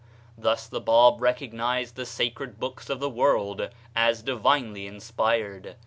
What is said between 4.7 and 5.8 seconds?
inspired.